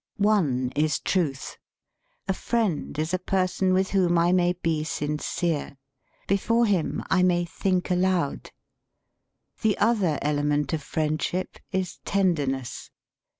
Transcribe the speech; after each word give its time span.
One 0.17 0.71
is 0.75 0.99
Truth. 0.99 1.59
A 2.27 2.33
friend 2.33 2.97
is 2.97 3.13
a 3.13 3.19
person 3.19 3.71
with 3.71 3.91
whom 3.91 4.17
I 4.17 4.31
may 4.31 4.53
be 4.53 4.83
sincere. 4.83 5.77
Before 6.27 6.65
him 6.65 7.03
I 7.11 7.21
may 7.21 7.45
think 7.45 7.91
aloud.... 7.91 8.49
The 9.61 9.77
other 9.77 10.17
element 10.23 10.73
of 10.73 10.81
friendship 10.81 11.59
is 11.71 11.99
Tenderness. 12.03 12.89